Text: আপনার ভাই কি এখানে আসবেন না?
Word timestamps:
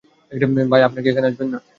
আপনার 0.31 0.65
ভাই 0.71 1.03
কি 1.03 1.09
এখানে 1.11 1.27
আসবেন 1.29 1.47
না? 1.53 1.59